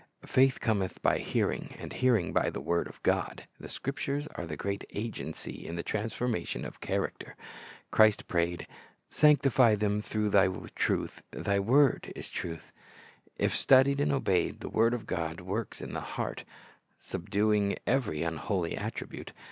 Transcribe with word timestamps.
"Faith 0.25 0.59
Cometh 0.59 0.99
by 1.03 1.19
hear 1.19 1.51
ing, 1.51 1.75
and 1.77 1.93
hearing 1.93 2.33
by 2.33 2.49
the 2.49 2.59
word 2.59 2.87
of 2.87 3.03
God." 3.03 3.43
The 3.59 3.69
Scrip 3.69 3.97
tures 3.97 4.27
are 4.33 4.47
the 4.47 4.57
great 4.57 4.83
agency 4.95 5.63
in 5.67 5.75
the 5.75 5.83
transformation 5.83 6.65
of 6.65 6.81
character. 6.81 7.35
Christ 7.91 8.27
prayed, 8.27 8.65
"Sanctify 9.11 9.75
them 9.75 10.01
through 10.01 10.29
Thy 10.31 10.47
truth; 10.73 11.21
Thy 11.29 11.59
word 11.59 12.11
is 12.15 12.31
truth. 12.31 12.71
"^ 13.25 13.29
If 13.37 13.53
studied 13.55 14.01
and 14.01 14.11
obeyed, 14.11 14.61
the 14.61 14.69
word 14.69 14.95
of 14.95 15.05
God 15.05 15.41
works 15.41 15.81
in 15.83 15.93
the 15.93 16.01
heart, 16.01 16.45
subdu 16.99 17.55
ing 17.55 17.77
every 17.85 18.23
unholy 18.23 18.75
attribute. 18.75 19.33